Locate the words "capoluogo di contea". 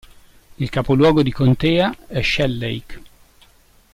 0.71-1.95